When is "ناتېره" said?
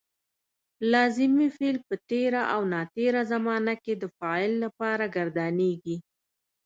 2.73-3.21